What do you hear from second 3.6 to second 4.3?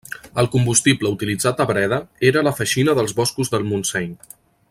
Montseny.